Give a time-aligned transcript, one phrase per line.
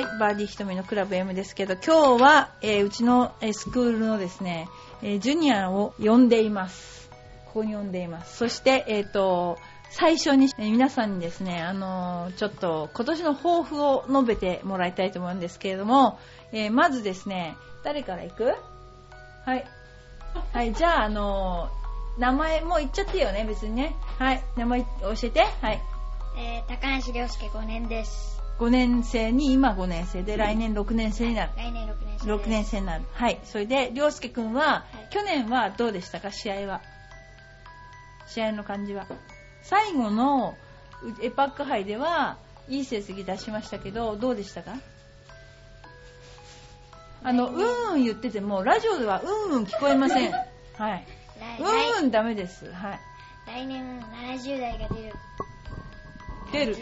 [0.00, 4.66] はい、バーディーひとみのクラブ M ですけど、今日は、えーうちの、えースクールのですね、
[5.02, 7.10] えージュニアを呼んでいます。
[7.48, 8.38] ここに呼んでいます。
[8.38, 9.58] そして、えっ、と、
[9.90, 16.18] 最初に、えー皆さんにですね、あのーちょっと今年の抱負を述べてもらいたいと思うんですけれども、
[16.52, 18.44] えーまずですね、誰から行く？
[19.44, 19.66] はい。
[20.54, 23.94] はい、じゃあ、あのー名前もう言っちゃっていいよね、別にね。
[24.18, 25.40] はい、名前教えて。
[25.60, 25.82] はい。
[26.38, 28.40] えー、高梨亮介5年です。
[28.60, 31.52] 5年生に今5年生で来年6年生になる。
[31.56, 32.26] 来年6年生です。
[32.26, 33.04] 6年生になる。
[33.14, 33.40] はい。
[33.44, 36.30] それで、りょうすけくんは、い去年はどうでしたか？
[36.30, 36.82] 試合は。
[38.28, 39.06] 試合の感じは。
[39.62, 40.54] 最後の
[41.02, 42.36] うエパック杯では、
[42.68, 44.74] いい成績出しましたけど、どうでしたか？
[47.24, 50.32] あの、うんうん言ってても、ラジオではうんうん聞こえません。
[50.76, 51.06] はい。
[51.38, 51.60] 来
[51.98, 52.70] うんうんダメです。
[52.72, 53.00] はい。
[53.46, 55.14] 来年70代が出る
[56.52, 56.76] 出る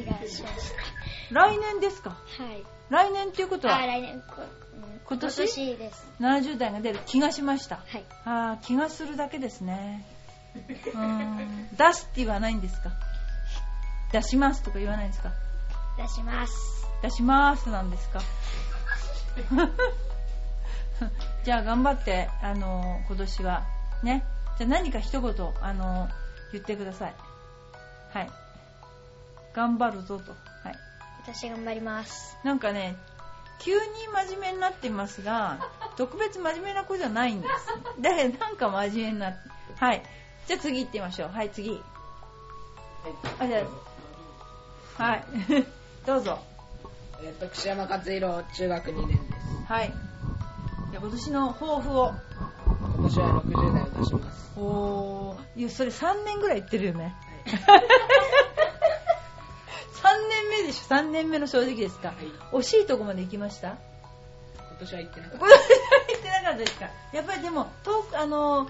[1.31, 2.17] 来年ですか？
[2.39, 2.45] た。
[2.45, 2.65] はい。
[2.91, 5.39] 来年っていうことあ、は、来年、こうん今年？
[5.39, 6.07] 今年です。
[6.21, 7.77] 70代が出る気がしました。
[7.77, 8.05] はい。
[8.25, 10.05] ああ、気がするだけですね。
[10.57, 11.69] うーん。
[11.77, 12.91] 出すって言わないんですか？
[14.13, 15.33] 出しますとか言わないんですか？
[15.99, 16.87] 出します。
[17.03, 18.21] 出しますなんですか？
[21.45, 23.65] じゃあ頑張って、あの今年は。
[24.03, 24.25] ね。
[24.59, 26.09] じゃあ何か一言、あの
[26.53, 27.15] 言ってください。
[28.13, 28.31] はい。
[29.59, 30.31] 頑張るぞと。
[30.31, 30.79] はい。
[31.25, 32.39] 私頑張ります。
[32.45, 32.97] なんかね、
[33.59, 33.81] 急に
[34.13, 35.59] 真面目になってますが、
[35.99, 37.67] 特別真面目な子じゃないんです。
[38.01, 39.39] だからなんか真面目になって。
[39.75, 40.03] はい。
[40.47, 41.31] じゃあ次行ってみましょう。
[41.31, 41.83] はい、次。
[43.41, 43.63] あ、じゃ
[44.97, 45.25] あ、はい。
[46.07, 46.39] どうぞ。
[47.21, 49.73] えっと、串山勝弘、中学2年です。
[49.73, 49.93] はい。
[50.93, 52.15] じゃあ今年の抱負を。
[52.95, 54.53] 今年は60代を出します。
[54.57, 57.17] おー、いや、それ3年ぐらい言ってるよね。
[60.03, 62.15] 3年目でしょ ?3 年目の正直ですか？
[62.53, 63.69] 惜しいとこまで行きました？
[63.69, 63.77] 今
[64.81, 65.53] 年は行ってなかっこれ
[66.09, 66.89] 言ってなかったですか？
[67.13, 68.69] やっぱりでも遠くあの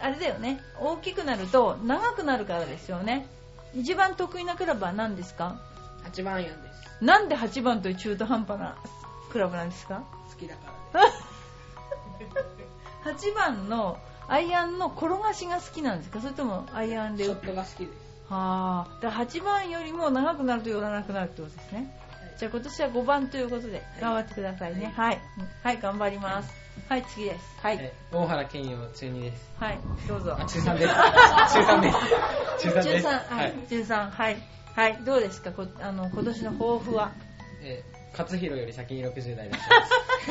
[0.00, 3.26] あれだよね大きくなると長くなるからですよね
[3.74, 5.60] 一番得意なクラブは何ですか？
[6.02, 6.10] た。
[6.10, 7.04] 8番アイアンです。
[7.04, 8.76] なんで8番という中途半端な
[9.30, 10.02] クラブなんですか？
[10.30, 11.22] 好きだからです。
[13.30, 13.98] 8番の
[14.28, 16.20] アイアンの転がしが好きなんですか？
[16.20, 17.99] それともアイアンでショットが好きです。
[18.30, 19.02] はあ。
[19.02, 21.94] だから8番よりも長くなると寄らなくなるってことですね。
[22.38, 24.92] じゃあ今年は5番ということで頑張ってくださいね。
[24.96, 25.20] はい、
[25.62, 26.50] はい、頑張ります。
[26.88, 27.58] はい次です。
[27.60, 29.50] はい、え大原健陽中2です。
[29.58, 29.78] はい。
[30.08, 30.36] どうぞ。
[30.38, 30.94] あ、中3です。
[31.52, 31.98] 中3です。
[32.60, 32.82] 中3です。
[32.82, 34.36] 中三はい、中三はい、
[34.74, 37.10] はい、どうですか、こあの今年の抱負は？
[37.62, 39.60] えー勝弘より先に60代出し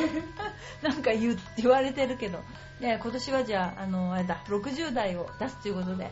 [0.82, 2.38] なんか言う言われてるけど、
[2.80, 6.10] ね、今年はじゃあ、あのあれだ、60代を出すということで、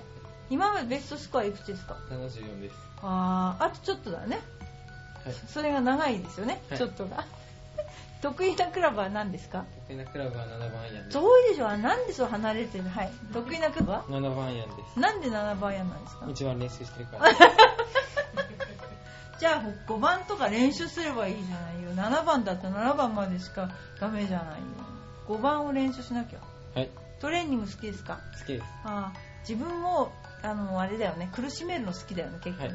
[0.51, 1.95] 今までベストスコアいくつですか？
[2.11, 2.39] ます。
[2.39, 2.75] 74です。
[3.03, 4.41] あーあとちょっとだね、
[5.25, 5.35] はい。
[5.49, 7.25] それが長いですよね、はいちょっとが。
[8.21, 9.65] 得意なクラブは何ですか？
[9.87, 11.19] 得意なクラブは7番アイアンです。
[11.19, 14.99] 遠いでしょ、あなんでそう離れてるはい、得意なクラブは？7番アイアンです。
[14.99, 16.27] なんで7番やなんですか？
[16.29, 17.27] 一番練習してるから。
[19.39, 23.71] じゃあ5番とか練習すればいいじゃないよ7番だったら7番までしか
[24.01, 24.65] ダメじゃないよ
[25.29, 26.41] 5番を練習しなきゃ
[26.75, 26.91] はい。
[27.21, 28.19] トレーニング好きですか？
[28.37, 28.65] 好きです。
[28.85, 30.11] ああ自分を
[30.43, 31.31] あのあれだよね。
[31.35, 32.71] 苦しめるの好きだよね結構ね、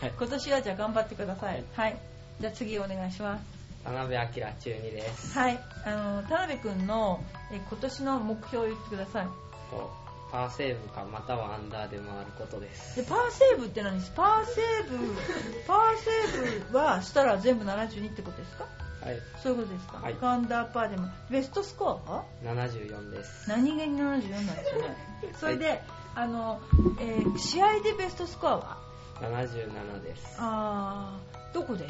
[0.00, 0.12] はい。
[0.18, 1.64] 今年はじゃあ頑張ってください。
[1.74, 1.98] はい、
[2.40, 3.44] じゃあ次お願いします。
[3.84, 4.40] 田辺明中
[4.70, 5.36] 2です。
[5.38, 5.60] はい。
[5.84, 9.26] あの田辺君のえ今年の目標を言ってください。
[9.70, 9.90] と
[10.30, 12.96] パーセーブかまたはアンダーで回ることです。
[12.96, 15.14] でパーセーブって何ですパーセーブ
[15.66, 18.64] パーセーブはしたら全部72ってことですか？
[19.04, 19.18] はい。
[19.42, 20.16] そういうことですか、はい。
[20.22, 21.08] アンダーパーでも。
[21.28, 23.48] ベストスコアは？74です。
[23.50, 24.96] 何気に74なんですよね。
[25.40, 25.82] それで、
[26.14, 26.60] あの、
[27.00, 28.78] えー試合でベストスコアは
[29.20, 30.36] ？77です。
[30.38, 31.86] あーどこで？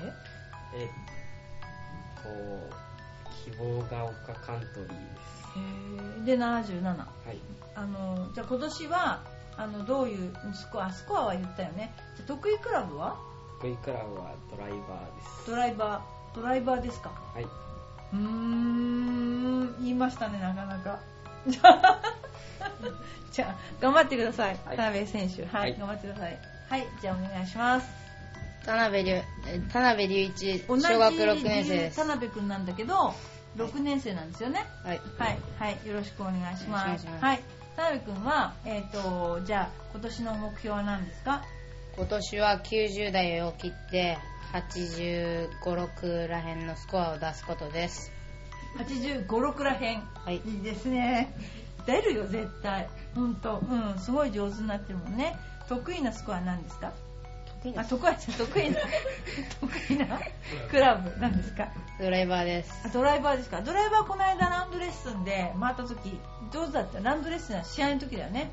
[0.75, 0.89] えっ
[2.23, 2.29] と、
[3.51, 4.95] 希望が丘カントリーで
[6.21, 6.25] す。
[6.25, 7.39] で77はい。
[7.75, 9.23] あのじゃあ今年は
[9.57, 13.19] あのどういうスコアスコアは言ったよねじゃあ得意クラブは？
[13.61, 14.79] 得意クラブはドライバー
[15.17, 15.47] です。
[15.51, 17.11] ドライバードライバーですか？
[17.35, 17.45] はい。
[17.45, 21.01] うーん言いましたねなかなか
[21.49, 22.01] じゃあ
[23.33, 24.77] じゃあ頑張ってください、はい。
[24.77, 25.43] 田辺選手。
[25.45, 25.79] はい、はい。
[25.79, 26.39] 頑張ってください。
[26.69, 27.89] はいじゃあお願いします。
[28.65, 29.25] 田辺龍、え
[29.73, 31.97] 田辺隆一、同じ小学6年生です。
[31.97, 33.15] 田辺君なんだけど
[33.57, 34.65] 6年生なんですよね。
[34.85, 35.01] はい。
[35.19, 36.87] はい、はい、よろしくお願いします。
[36.87, 37.25] よろしくお願いします。
[37.25, 37.41] はい、
[37.77, 41.43] 田辺君は、えっ、と、じゃあ、今年の目標は何ですか？
[41.97, 44.17] 今年は90代を切って、
[44.53, 48.13] 85、6らへんのスコアを出すことです。
[48.79, 50.03] 85、6らへん。
[50.25, 50.37] はい。
[50.37, 51.35] いいですね。
[51.87, 52.89] 出るよ、絶対。
[53.15, 53.59] ほんと。
[53.69, 55.37] うん、すごい上手になってるもんね。
[55.69, 56.93] 得意なスコアは何ですか？
[57.65, 58.77] 意なあ、得意な、
[59.61, 60.19] 得意な。
[60.71, 61.17] クラブ。
[61.21, 61.69] なんですか？
[62.01, 62.73] ドライバーです。
[62.85, 63.61] あドライバーですか？
[63.63, 66.19] ドライバーこの間ラウンドレッスンで回った時
[66.53, 67.01] 上手だった。
[67.01, 68.51] ラウンドレッスンは試合の時だよね。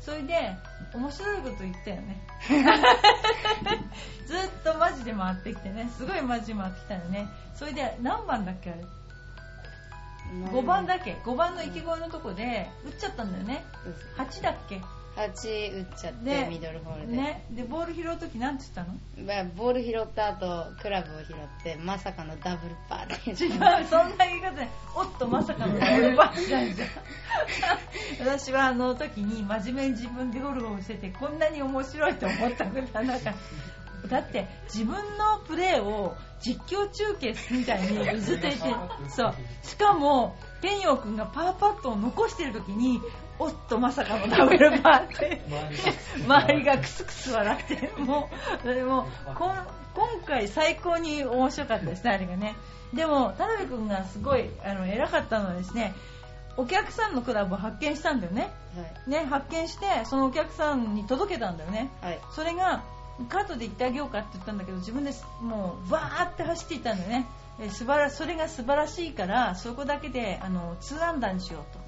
[0.00, 0.56] それで
[0.94, 2.20] 面白いこと言ったよね。
[4.26, 5.88] ずっとマジで回ってきてね。
[5.96, 7.28] すごいマジで回ってきたよね。
[7.54, 8.80] それで何番だっけあれ？
[10.52, 11.16] 5番だっけ。
[11.24, 13.64] 5番の池越えのとこで打っちゃったんだよね。
[14.16, 14.80] 8だっけ。
[15.16, 17.44] 8打っちゃって、でミドルホールで、ね。
[17.50, 18.98] でボール拾う時なんて言ったの？
[19.26, 23.50] まあボール拾った後クラブを拾ってまさかのダブルパーで違う、
[23.90, 26.88] そんな言い方で、おっと、まさかのダブルバッチなんじゃん。
[28.24, 33.34] 私はあの時に真面目に自分でゴルフをしてて、こんなに面白いと思ったことはなかった。
[34.06, 38.56] だって、自分のプレーを実況中継みたいに映っていて、
[39.10, 39.34] そう。
[39.62, 43.00] しかも、天陽君がパーパットを残してる時に、
[43.38, 45.42] おっと、まさかのダブルパーって、
[46.24, 48.28] 周りがクスクス笑って、も
[48.58, 49.56] う、それもこん
[49.94, 52.56] 今回最高に面白かったですね、あれがね。
[52.94, 55.94] でも、田辺君がすごいあの偉かったのはですね、
[56.56, 58.50] お客さんのクラブを発見したんだよね。
[59.06, 61.90] ね、発見して、そのお客さんに届けたんだよね。
[62.00, 62.84] はいはいそれが、
[63.26, 65.10] カートで行ってあげようかって言ったんだけど、自分で
[65.40, 67.26] もう、バーって走っていったんだよね。
[67.60, 71.80] え素晴らそれが素晴らしいから、そこだけで、あの、2アンダーにしようと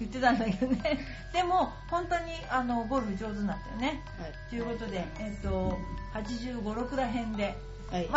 [0.00, 1.00] 言ってたんだけどね。
[1.32, 4.02] でも、本当に、あの、ゴルフ上手になったよね。
[4.18, 5.78] はいということで、えっと、
[6.12, 7.56] 85、6ら辺で、
[7.90, 8.08] はい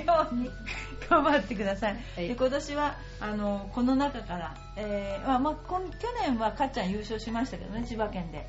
[0.00, 0.50] るように
[1.08, 1.96] 頑張ってください。
[2.16, 5.80] はいで今年はあのこの中から、えーまあまあ、去
[6.20, 8.46] 年はかっちゃん優勝しましたけどね、千葉県で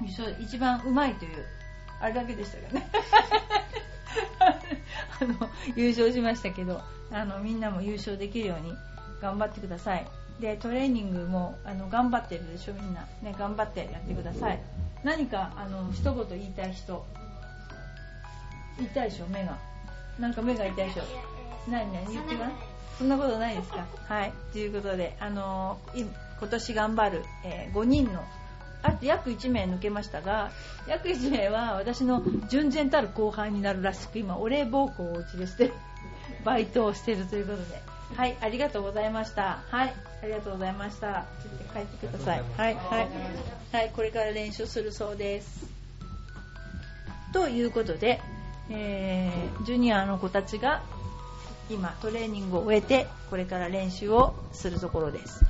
[0.00, 1.44] 優勝一番うまいという
[2.04, 2.86] あれだけでしたけどね。
[5.20, 8.74] あの優勝しましたけどあのみんなも優勝できるように
[9.22, 10.06] 頑張ってください。
[10.38, 14.60] でトレーニングもあの頑張ってるでしょみんな、ね、頑張ってやってください。
[15.02, 17.06] 何かあの一言言いたい人
[18.78, 19.56] 痛いたいでしょ目が。
[20.18, 21.02] なんか目が痛いでしょ。
[21.70, 22.52] 何何言ってごらん
[22.98, 23.86] そんなことないですか？
[24.08, 24.32] はい。
[24.52, 28.22] ということであの今年頑張る、えー5人の
[28.84, 30.50] あと約1名抜けましたが
[30.86, 35.72] 約1名は私の純然たる後輩になるらしく今お礼奉公をお家でして
[36.44, 37.82] バイトをしているということで。
[38.16, 39.62] はいありがとうございました。
[39.70, 41.24] はいありがとうございました。
[41.42, 42.42] ちょっと帰ってください。
[42.56, 43.08] はいはい。
[43.72, 45.66] はいこれから練習するそうです。
[47.32, 48.20] ということで、
[48.70, 50.82] えージュニアの子たちが
[51.70, 55.44] 今トレーニングを終えてこれから練習をするところです。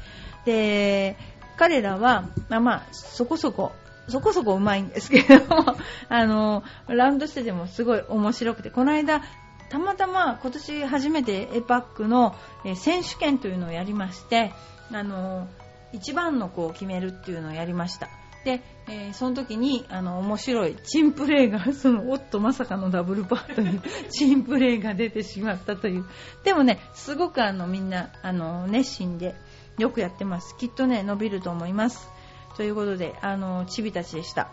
[0.47, 1.17] で
[1.57, 3.73] 彼らは、まあ、まあそこそこ
[4.09, 5.77] そこそこうまいんですけれども
[6.09, 9.23] あのラウンドしててもすごい面白くてこの間
[9.71, 12.35] たまたま今年初めてエパックの
[12.65, 14.53] えー選手権というのをやりまして
[14.93, 15.49] あの
[15.93, 18.09] 一番の子を決めるっていうのをやりました。
[18.45, 26.05] で、えーその時にあの面白いチンプレーがそのおっとまさかのダブルパーというチンプレーが出てしまったという。
[26.45, 29.35] でもねすごくあのみんなあの熱心で
[29.79, 30.57] よくやってます。
[30.57, 32.09] きっとね伸びると思います。
[32.57, 34.49] ということであのチビたちでした。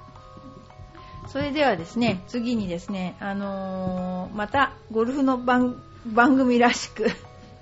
[1.28, 5.76] それではですね次にですねあのーまたゴルフの番
[6.14, 7.08] 組らしく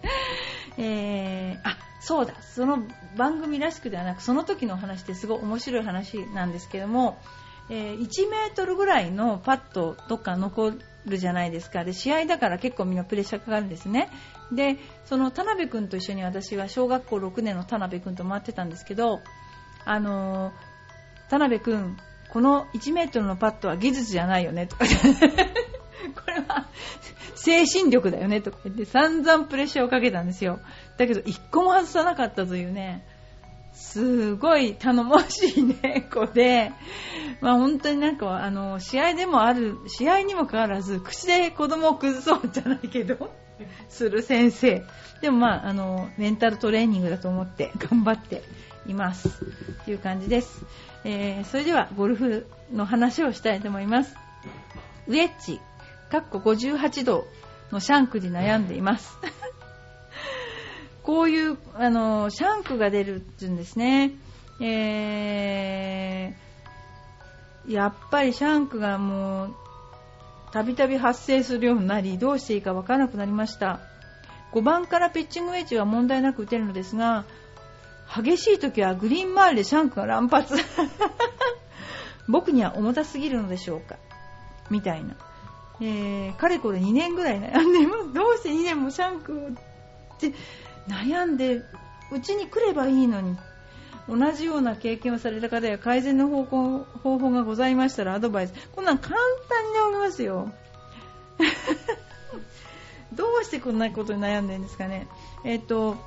[0.77, 2.79] えーあそうだその
[3.17, 7.21] 番組らしくではなくその時の話ってすごい面白い話なんですけども、
[7.69, 10.73] えー1メートルぐらいのパットどっか残
[11.09, 11.83] るじゃないですか。
[11.83, 14.09] で試合だから結構みんなプレッシャーかかるんですね。
[14.51, 19.19] でその田辺君と一緒に私は小学校6年の田辺君と回ってたんですけど
[19.85, 20.69] あのー
[21.29, 21.97] 田辺君
[22.29, 24.67] この1メートルのパットは技術じゃないよね。
[24.67, 24.85] とか。
[26.15, 26.67] これは
[27.35, 28.41] 精神力だよね。
[28.41, 30.59] とか言って散々プレッシャーをかけたんですよ。
[30.97, 33.05] だけど一個も外さなかったというね。
[33.73, 36.71] すごい頼もしいね子で、
[37.41, 43.31] まあ、本当になんかあの試合でもある試合にもかかわらず口で子供を崩そうじゃないけど
[43.89, 44.83] する先生。
[45.21, 48.43] でもまああのメンタルトレーニングだと思って頑張って
[48.87, 49.29] います。
[49.85, 50.65] という感じです、
[51.03, 54.15] えーそれではゴルフの話をしたいと思います。
[55.07, 55.59] ウェッジ
[56.09, 57.27] かっこ58度
[57.71, 59.17] のシャンクに悩んでいます。
[61.09, 64.11] こういうあのシャンクが出るっていうんですね、
[64.61, 69.55] えーやっぱりシャンクがもう
[70.51, 73.79] たびたび発生するようになりどうしていいかわからなくなりました。
[74.53, 77.25] 5番からピッチングウェッジは問題なく打てるのですが
[78.15, 80.53] 激しい時はグリーン周りでシャンクが乱発。
[82.29, 83.95] 僕には重たすぎるのでしょうか。
[84.69, 85.15] みたいな、
[85.81, 88.13] えーかれこれ2年ぐらい悩んでいます。
[88.13, 89.55] どうして2年もシャンク
[90.15, 90.33] って
[90.89, 91.63] 悩んで
[92.11, 93.37] うちに来ればいいのに
[94.09, 98.53] 同じような経験をされた方や改善の方法方法がございましたらアドバイス。
[98.75, 99.15] こんなん簡
[99.47, 100.51] 単に治りますよ。
[103.13, 105.07] どうしてこんなことに悩んでるんですかね。
[105.43, 105.97] えっ、と、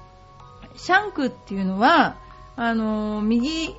[0.77, 2.17] シャンクっていうのは、
[2.57, 3.75] あの右、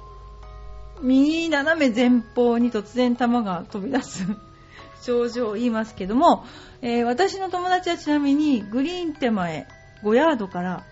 [1.02, 4.26] 右斜め前方に突然球が飛び出す
[5.04, 6.46] 症状を言いますけども、
[6.82, 9.68] えー私の友達はちなみにグリーン手前
[10.04, 10.84] 5ヤードから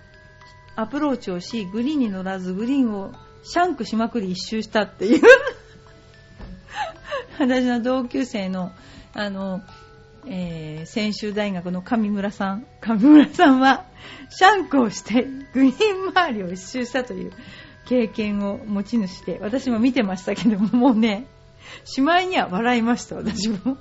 [0.81, 3.11] アプローチをし、グリーンに乗らずグリーンを
[3.43, 5.21] シャンクしまくり一周したっていう
[7.39, 8.71] 私の同級生の、
[9.13, 9.61] あの、
[10.27, 13.85] えー、専修大学の上村さん、上村さんは、
[14.29, 17.31] シャンクをして、グリーン周りを一周したという
[17.85, 21.27] 経験を持ち主で、私も見てましたけども、もうね、
[21.83, 23.77] しまいには笑いました、私も。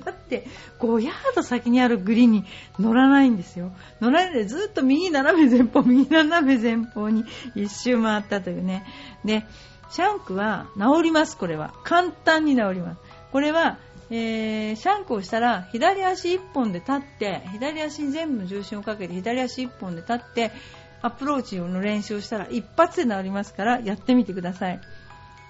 [0.00, 0.46] だって、
[0.78, 2.44] 5ヤード先にあるグリーンに
[2.78, 3.72] 乗らないんですよ。
[4.00, 8.84] 乗らないでずっと右斜め前方、右斜め前方に一周回ったというね。
[9.24, 9.44] で、
[9.90, 11.74] シャンクは治ります、これは。
[11.84, 13.00] 簡単に治ります。
[13.30, 13.78] これは、
[14.10, 20.52] えー、シャンクをしたら、左足1本で立って、左足に全部重心をかけて、左足1本で立って、
[21.02, 24.80] アプローチの練習をしたら一発で治りますから、やってみてください。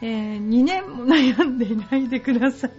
[0.00, 2.70] えー、2年も悩んでいないでください。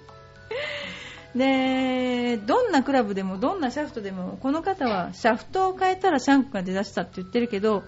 [1.36, 7.84] で、どんなクラブでも、どんなシャフトでも、この方はシャフトを変えたらシャンクが出だしたって言ってるけど、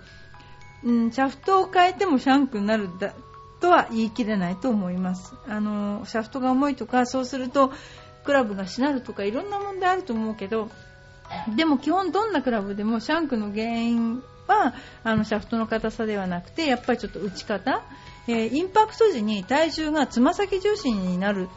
[0.84, 3.14] うん、シャフトを変えてもシャンクになるだ
[3.60, 5.34] とは言い切れないと思います。
[5.48, 7.72] あの、シャフトが重いとか、そうすると、
[8.24, 10.70] クラブがしなるとか、いろんな問題あると思うけど、
[11.56, 14.74] でも基本どんなクラブでもシャンクの原因は、
[15.04, 17.84] あの、シャフトの硬さではなくて、やっぱりちょっと打ち方、
[18.28, 21.48] えーインパクト時に体重がつま先重心になる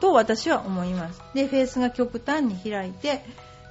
[0.00, 1.22] と私は思います。
[1.34, 3.24] で、フェースが極端に開いて、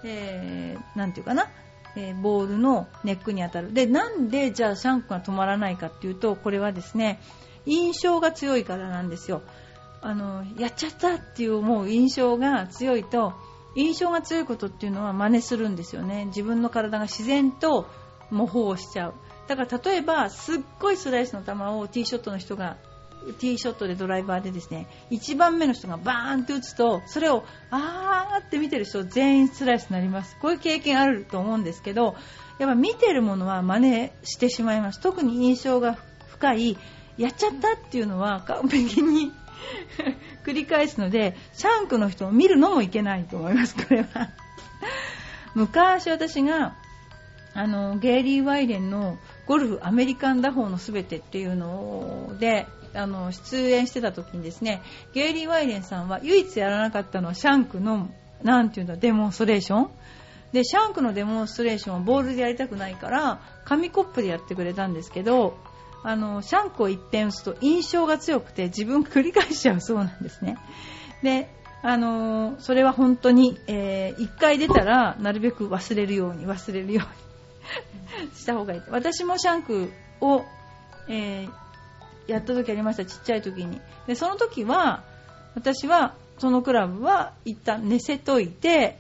[0.04, 1.48] えー、なんていうかな、
[1.96, 3.74] えーボールのネックに当たる。
[3.74, 7.20] で、なんでじゃあシャンクが止まらないかっていうと、これはですね、
[7.66, 9.42] 印象が強いからなんですよ。
[10.02, 13.34] あの、やっちゃったっていう思う印象が強いと、
[13.76, 16.26] 印象が強いことっていうのは真似するんですよね。
[16.26, 17.88] 自分の体が自然と
[18.32, 19.14] 模倣しちゃう。
[19.48, 22.78] だから例えば、すっごいスライスの球をティーショットの人が
[23.40, 30.38] ティーショットでドライバーでですね、1番目の人がバーンって打つと、それをあーって見てる人全員スライスになります。
[30.42, 32.16] こういう経験あると思うんですけど、
[32.60, 35.02] やっぱ見てるものは真似してしまいます。
[35.02, 35.98] 特に印象が
[36.28, 36.78] 深い、
[37.18, 39.32] やっちゃったっていうのは完璧に
[40.46, 44.30] 繰り返すので、シャンクの人を見るのもいけないと思います、これは。
[45.56, 46.76] 昔私が、
[47.54, 54.82] あの、ゲイリー・ワイレンのゴルフアメリカン打法のすべてっていうので、あの、出演してた時にですね、
[55.14, 58.10] ゲイリー・ワイレンさんは唯一やらなかったのはシャンクの、
[58.44, 59.90] なんていうんだ、デモンストレーション
[60.54, 65.58] で、シャンクのデモンストレーションをボールでやりたくないから、紙コップでやってくれたんですけど、
[66.04, 70.58] あの、シャンクを一遍打つと印象が強くて自分繰り返しちゃうそうなんですね。
[71.22, 71.50] で、
[71.82, 78.82] あのそれは本当に、えー、一回出たらなるべく忘れるように、忘れるように した方がいい。
[78.90, 79.92] 私もシャンク
[80.22, 80.44] を、
[81.08, 81.59] えー
[82.30, 83.82] やった時ありました、ちっちゃい時に。
[84.08, 85.04] で、その時は、
[85.56, 89.00] 私は、そのクラブは一旦寝せといて、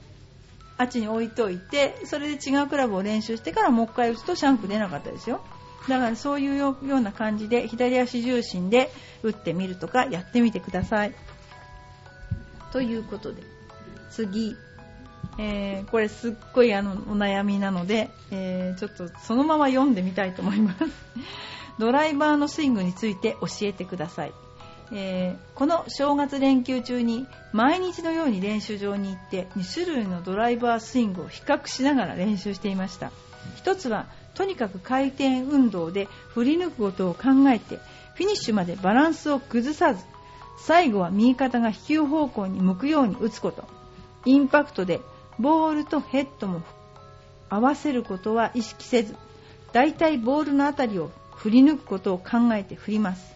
[0.77, 5.41] あっちに置いといて、それで違うクラブを練習してからもう一回打つとシャンク出なかったですよ。
[5.87, 8.91] だからそういうような感じで、左足重心で
[9.23, 11.13] 打ってみるとかやってみてください。
[12.71, 13.43] ということで、
[14.11, 14.55] 次、
[15.37, 20.83] えーこれすっごいあのお悩みなので、えーちょっとそのまま読んでみたいと思います。
[21.79, 24.33] ドライバーのスイングについて教えてください。
[24.91, 33.11] えーこの正月連休中に毎日のように練習場に行って2種類のドライバースイングを比較しながら練習していました
[33.57, 37.77] 一つはとにかく回転運動で振り抜くことを考えて
[38.15, 40.05] フィニッシュまでバランスを崩さず
[40.57, 43.67] 最後は右肩が飛球方向に向くように打つこと
[44.25, 45.01] インパクトで
[45.39, 46.61] ボールとヘッドも
[47.49, 49.15] 合わせることは意識せず
[49.73, 53.35] だいたいボールのあたりを振り抜くことを考えて振ります。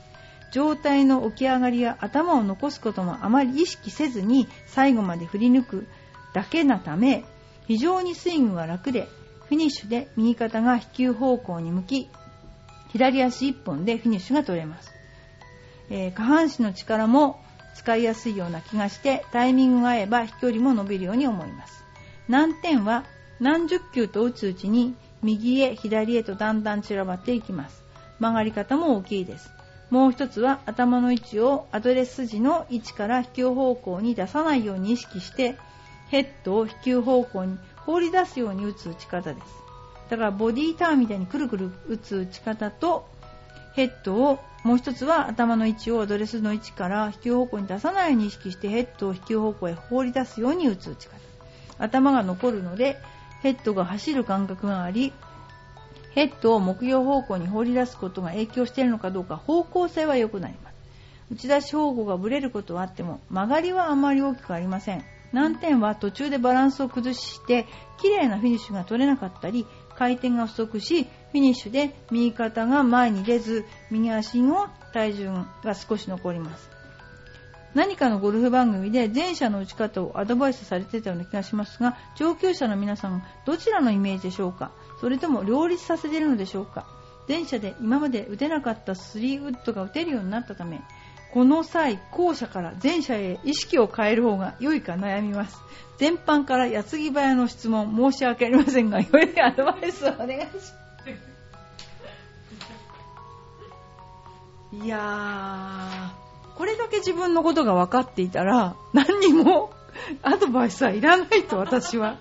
[0.53, 5.87] 状態の起き上がりや頭を残すこともあまり意識せずに最後まで振り抜く
[6.35, 7.25] だけなため
[7.67, 9.07] 非常にスイングが楽で
[9.47, 12.09] フィニッシュで右肩が飛球方向に向き
[12.89, 14.91] 左足1本でフィニッシュが取れます、
[15.89, 17.43] えー下半身の力も
[17.73, 21.83] 使いやすいような気がしてタイミングが合えば飛距離も伸びるように思います。
[22.27, 23.03] 難点は
[23.39, 27.82] 何十球と打つうちに右へ左へとだんだん散らばっていきます。
[28.19, 29.51] 曲がり方も大きいです。
[29.89, 35.55] もう一つは頭の位置をアドレス筋の位置から飛球方向に出さないように意識して
[36.09, 39.47] ヘッドを飛球方向に放り出すように打つ打ち方です。
[40.09, 43.07] だからボディーターンみたいにくるくる打つ打ち方と
[43.73, 51.15] ヘッドをもう一つは頭の位置をアドレスの位置から引き方向に出さないように意識してヘッドを引き方向へ放り出すように打つ打ち方。
[51.79, 52.97] 頭が残るので
[53.41, 55.13] ヘッドが走る感覚があり
[56.13, 60.73] ヘッドを目標方向に放り出すことが影響しているのかどうか方向性は良くなります。
[61.31, 65.03] 打ち出し方向がブレることはあっても曲がりはあまり大きくありません。
[65.31, 67.65] 難点は途中でバランスを崩して
[67.99, 69.65] 綺麗なフィニッシュが取れなかったり
[69.95, 75.31] 回転が不足しフィニッシュで右肩が前に出ず右足の体重
[75.63, 76.72] が少し残ります。
[77.73, 84.71] 何かのゴルフ番組で前者の打ち方をアドバイスされてたような気がしますが上級者の皆さんどちらのイメージでしょうか？
[85.01, 86.85] それとも両立させているのでしょうか？
[87.27, 90.81] 前者で今まで打てなかったスリーウッドが打てるようになったため
[91.33, 95.57] この際後者から前者へ意識を変える方が良いか悩みます。
[95.97, 100.75] 全般から矢継ぎ早の質問申し訳ありませんがよりアドバイスをお願いします。
[104.73, 106.22] いやー。
[106.55, 109.71] これだけ自分のことが分かっていたら 何にも
[110.21, 112.17] アドバイスはいらないと私は。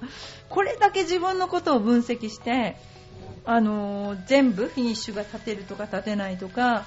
[0.49, 2.77] これだけ自分のことを分析して
[3.47, 6.85] あの全部フィニッシュが立てるとか立てないとか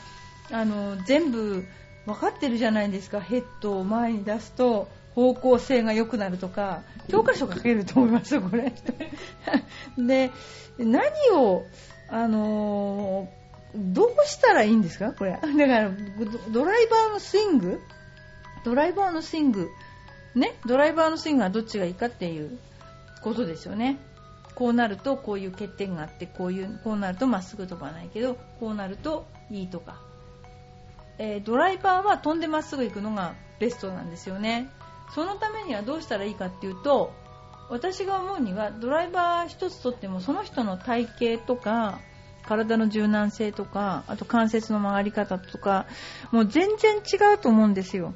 [0.51, 1.65] あの全部
[2.05, 3.19] 分かってるじゃないですか。
[3.19, 8.71] ヘッドを前に出すと方向性が良くなるとか教科書書けると思いますよこれ。
[9.97, 10.31] で
[10.77, 11.65] 何を
[12.09, 13.27] あの
[13.75, 15.11] どうしたらいいんですか？
[15.11, 15.31] これ。
[15.31, 15.91] だから
[16.51, 17.79] ドライバーのスイング？
[18.63, 19.69] ドライバーのスイング。
[20.33, 20.53] ね？
[20.65, 22.57] ドライバーのスイングはどっちがいいかっていう
[23.21, 23.97] ことですよね。
[24.55, 29.99] こうなるとこういう欠点があってこういうこうなるとまっすぐ飛ばないけどこうなるといいとか。
[31.17, 34.69] えードライバーは飛んでまっすぐ行くのがベストなんですよね。
[35.13, 37.13] そのためにはどうしたらいいかっていうと
[37.69, 41.99] 私が思うにはドライバー一つとってもその人の体型とか
[42.45, 45.85] 体の柔軟性とかあと関節の曲がり方とか
[46.31, 48.13] もう全然違うと思うんですよ。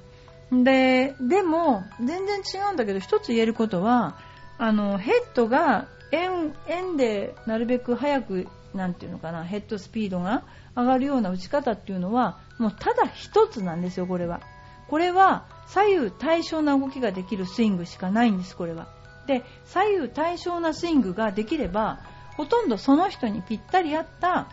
[0.51, 4.17] ででも全然違うんだけど一つ言えることは
[4.57, 10.43] あのヘッドが円円でなるべく早くなんていうのかなヘッドスピードが
[10.75, 14.41] 上がるような打ち方っていうのはもうただ一つなんですよこれは。
[14.87, 18.87] これは左右対称な動きができるスイングしかないんですこれは。
[19.27, 21.99] で左右対称なスイングができれば
[22.39, 24.47] ほとんどその人にぴったり合った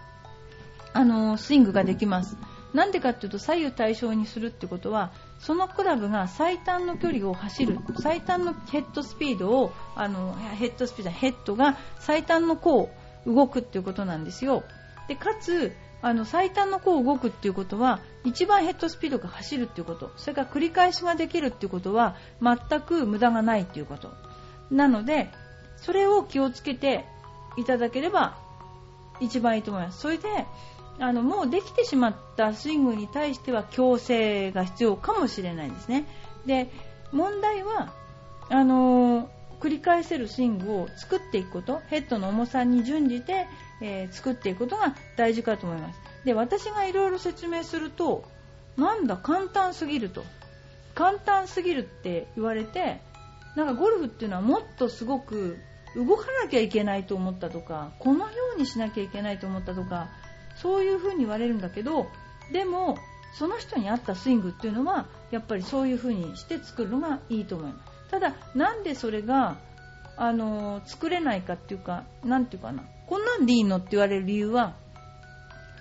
[0.92, 2.36] あのスイングができます。
[2.74, 12.90] なんでかっていうと左右対称にするってことはそのクラブが最短の距離を走る最短のヘッドスピードをあのヘッドスピードヘッドが最短のこ
[13.24, 14.64] う動くっていうことなんですよ。
[15.06, 15.72] でかつ
[16.02, 20.10] あの最短のこう動くっていうことは一番ヘッドスピードが走るっていうこと。
[20.16, 24.12] それから繰り返しができるっていうことは全く無駄がないっていうこと。
[24.72, 25.30] なので
[25.76, 27.04] それを気をつけて
[27.56, 28.36] いただければ
[29.20, 30.00] 一番いいと思います。
[30.00, 30.46] それで
[30.98, 36.06] あのもうできてしまったスイングに対しては矯正が必要かもしれないですね。
[36.46, 36.70] で
[37.12, 37.92] 問題は
[38.48, 39.28] あの
[39.60, 43.46] 繰り返せるスイングを作っていくことヘッドの重さに準じて、
[43.80, 46.00] えー作っていくことが大事かと思います。
[46.24, 48.24] で私がいろいろ説明すると
[48.76, 50.24] なんだ簡単すぎると。
[50.94, 53.02] 簡単すぎるって言われて
[53.54, 55.58] なんかゴルフっていうのはもっとすごく
[55.96, 60.08] 動かなきゃいけないと思ったとかこのようにしなきゃいけないと思ったとか
[60.56, 62.06] そういう風に言われるんだけど
[62.52, 62.98] でも
[63.34, 69.56] その人に合ったスイングっていうのはやっぱりそういう風にして作るのがいいと思いますただなんでそれが
[70.16, 72.84] あの作れないかっていうかなんていうかな。
[73.06, 74.74] こんなんでいいのって言われる理由は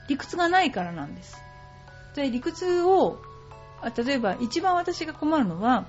[0.08, 1.38] 理屈がないからなんです。
[2.16, 3.20] で理屈を
[4.06, 5.86] 例えば一番私が困るのは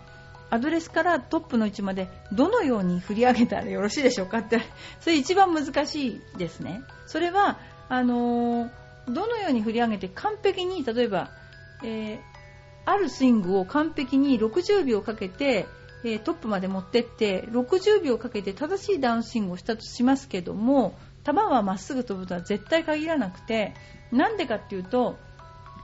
[0.51, 4.61] アドレスからトップの位置までどのように振り上げたらよろしいでしょうかって。
[5.01, 6.83] それ一番難しいですね。
[7.07, 8.71] それはあの
[9.09, 11.31] どのように振り上げて完璧に例えば、
[11.85, 12.37] えー
[12.89, 15.67] あるスイングを完璧に60秒かけて、
[16.05, 23.75] えートップまで持ってって60秒かけて正しいダウンスイングをしたとしますけども球はまっすぐ飛ぶとは絶対限らなくて
[24.13, 25.19] なんでかっていうと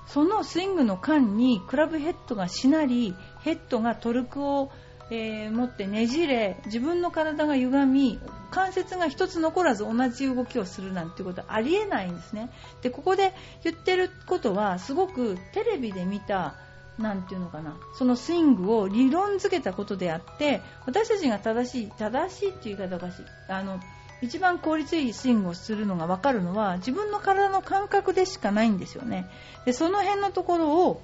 [0.07, 4.71] そのスイングの間にクラブヘッドがしなりヘッドがトルクを、
[5.11, 12.51] えー持ってねじれ自分の体が歪み関節が一つ残らず同じ動きをするなんてことはありえないんですね。
[12.83, 13.35] でここで
[13.65, 16.55] 言ってることはすごくテレビで見た
[16.99, 23.25] なんていうのかなそのスイングを理論づけたことであって私たちが正しい正しいっていう言い方がしい。
[23.49, 23.81] あの
[24.23, 29.29] 一番効率いいスイングをするのが分かるのは自分の体の感覚でしかないんですよね。
[29.67, 31.03] でその辺のところを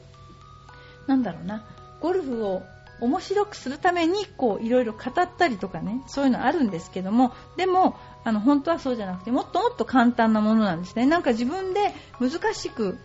[1.06, 1.64] なんだろうな
[2.00, 2.62] ゴルフを
[3.00, 11.06] 面白くするためにこういろいろ語ったりとかねそういうのあるんですけどもでもあの本当はそうじゃなくてもっともっと簡単なものなんですね。
[11.06, 12.98] なんか自分で難しく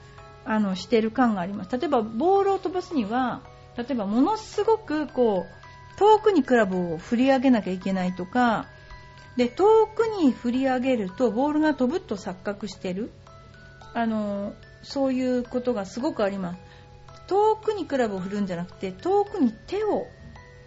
[0.45, 1.71] あのしてる感があります。
[1.77, 3.41] 例えばボールを飛ばすには
[3.77, 8.67] 例えばものすごくこう遠くにクラブを振り上げなきゃいけないとか
[9.37, 13.11] で遠くに振り上げるとボールが飛ぶと錯覚してる。
[13.95, 16.59] あのそういうことがすごくあります。
[17.27, 20.07] 遠くにクラブを振るんじゃなくて遠くに手を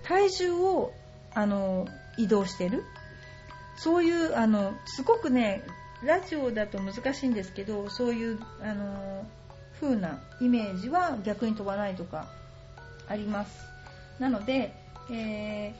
[0.04, 0.92] 体重を
[1.34, 2.84] あの移動してる。
[3.76, 5.62] そういうあのすごくね
[6.02, 9.26] ラジオだと難しいんですけどそういうあの
[9.80, 12.28] 風なイメージは逆に飛ばないとか
[13.08, 13.66] あります。
[14.18, 14.72] なので、
[15.10, 15.74] え、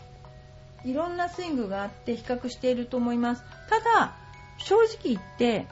[0.86, 3.42] いろんなスイングがあって比較していると思います。
[3.68, 4.14] ただ
[4.58, 5.66] 正直言って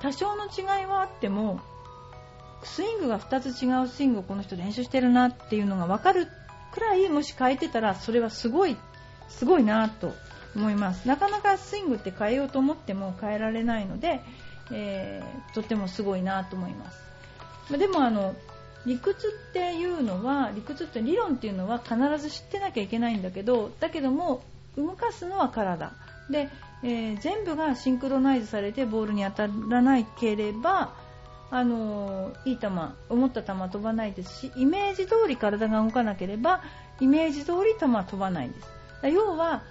[0.00, 1.60] 多少の違いはあっても
[2.62, 6.26] スイングが2つ違うスイングをこの人練習してるなっていうのが分かる
[6.72, 8.76] くらいもし変えてたらそれはすごい
[9.28, 10.14] すごいなと
[10.54, 11.06] 思います。
[11.06, 14.22] なかなかスイングって変えようと思っても変えられないので、
[14.72, 17.78] えー、とってもすごいなと思います。
[17.78, 18.34] でもあの
[18.86, 24.42] 理屈っていうのは理屈って理論っていうのは必ず知ってなきゃいけないんだけどだけども
[24.76, 25.92] 動かすのは体。
[26.30, 26.48] で、
[26.82, 30.94] えー、全部がシンクロナイズされてボールに当たらないければ
[31.50, 32.68] あのいい球
[33.08, 36.62] 思った球は飛ばないですしイメージ通り体が動かなければ
[37.00, 38.68] イメージ通り球は飛ばないんです。
[39.08, 39.62] 要は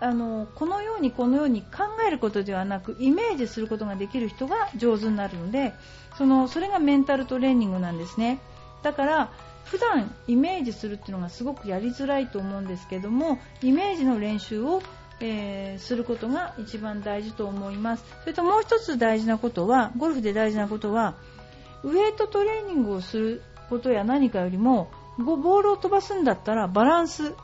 [0.00, 5.72] あのこのようにこのように考えることではなくイメージすることができる人が上手になるので
[6.18, 8.40] そのそれがメンタルトレーニングなんですね。
[8.82, 9.32] だから
[9.64, 14.82] 普段イメージするっていうのがすごくやりづらいと思うんですけどもイメージの練習を、
[15.20, 18.04] えー、することが一番大事と思います。
[18.22, 21.14] それともう一つ大事なことはゴルフで大事なことは
[21.84, 27.34] ウエイトトレーニングをすることや何かよりもボールを飛ばすんだったらバランス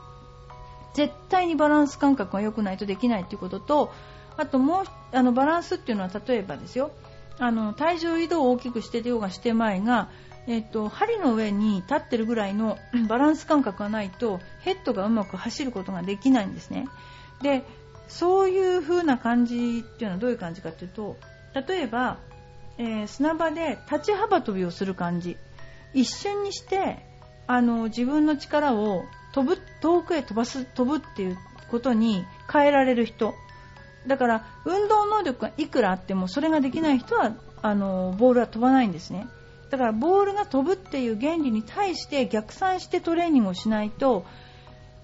[0.93, 3.91] 絶対にバランス感覚が良くないとできないということと
[4.37, 6.91] あともうあのバランスっていうのは例えばですよ
[7.39, 10.09] あの体重移動を大きくしてようがしてまいが、
[10.47, 16.87] えっと、針の上に立ってるぐらいのバランス感覚がないとヘッドがうまく走ることができないんですね。
[17.41, 17.63] で
[18.07, 21.17] そういう風な感じっていうのはどういう感じかというと
[21.67, 22.17] 例えば、
[22.77, 25.37] えー、砂場で立ち幅跳びをする感じ。
[25.93, 27.05] 一瞬にして
[27.47, 31.37] あの自分の力を飛ぶ遠くへ飛ばす飛ぶっていう
[31.69, 33.33] ことに変えられる人。
[34.07, 39.27] だから運動能力がいくらあってもそれができない人はあのボールは飛ばないんですね
[39.69, 44.25] だからボールが飛ぶっていう原理に対して逆算してトレーニングをしないと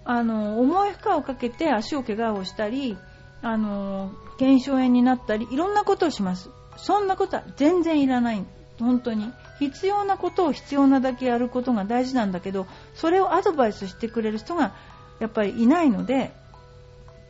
[0.04, 2.98] あの重い負荷をかけて足を怪我をしたり
[3.42, 6.50] あの腱鞘炎になったりいろんなことをします。
[6.78, 8.46] そんなことは全然いらない。
[8.80, 9.32] 本当に。
[9.60, 14.76] 必要なことを必要なだけやることが大事なんだけどそれをアドバイスしてくれる人が
[15.20, 16.34] やっぱりいないので、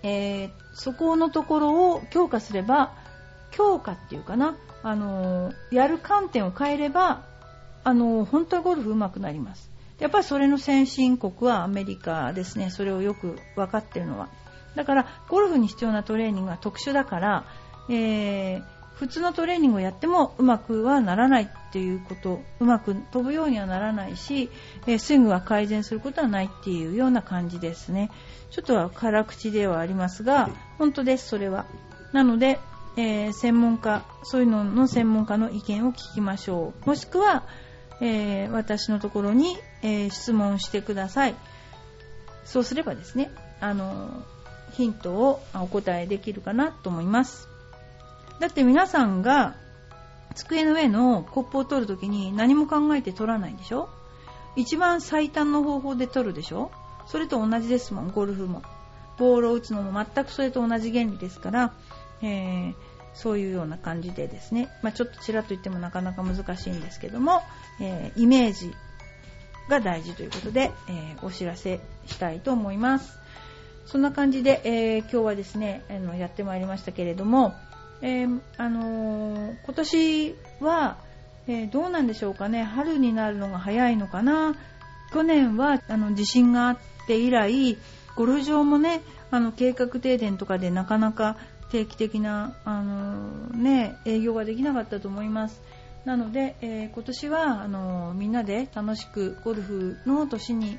[0.01, 2.95] えー、そこのところを強化すれば
[3.55, 7.23] 強化っていうかな、あのー、やる観点を変えれば、
[7.83, 9.71] あのー、本当はゴルフ上手くなります。
[9.99, 12.69] やっぱりそれの先進国はアメリカですね。
[12.69, 14.27] それをよく分かってるのは。
[14.75, 17.45] だからゴルフに必要なトレーニングは特殊だから、
[17.89, 24.49] えー普通のトレーニングをやってもうまくはならないっていうことうまく飛ぶようにはならないし、
[24.87, 28.09] えスイングが改善することはないっていうような感じですね。
[28.51, 31.65] ちょっとは辛口ではありますが本当ですそれは。
[32.13, 32.59] なので、
[32.97, 36.87] えー、専門家そういうのの専門家の意見を聞きましょう。
[36.87, 37.43] もしくは、
[38.01, 41.35] えー、私のところに、えー、質問してください。
[42.45, 44.23] そうすればですねあの
[44.73, 47.47] ヒントをお答えできるかなと思います。
[48.39, 49.55] だって皆さんが
[50.35, 53.89] 机の上のコップを取るときに何も考えて取らないでしょ？
[54.57, 56.71] 一番最短の方法で取るでしょ？
[57.07, 58.61] それと同じですもん、ゴルフも。
[59.17, 61.73] ボールを打つのも全くそれと同じ原理ですから、
[62.25, 62.73] えー、
[63.13, 67.41] そういうような感じでですね、まあ、ちょっとちらっと言ってもなかなか難しいんですけども、
[67.79, 68.73] えー、イメージ
[69.69, 73.17] が大事ということで、えー、お知らせしたいと思います。
[73.85, 77.53] そんな感じで、え今日はですね、あのやってまいりましたけれども、
[78.01, 80.97] えー、あのー、今年は、
[81.47, 82.63] え、どうなんでしょうかね。
[82.63, 84.55] 春になるのが早いのかな。
[85.11, 87.77] 去年はあの地震があって以来
[88.15, 91.37] ゴルフ場もねあの計画停電とかでなかなか
[91.71, 95.61] 定期的な、あのね、営業ができなかったと思います。
[96.05, 100.77] なので、え今年はあのみんなで楽しくゴルフの年に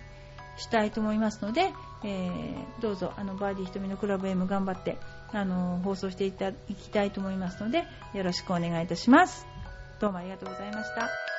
[0.57, 1.73] したいと思いますので、
[2.05, 4.99] えー、どうぞあのバーディー瞳のクラブ M 頑張って
[5.33, 9.47] あの放送していたいきたいと思いますのでよろしくお願いいたします。
[10.01, 11.36] どうもありがとうございました。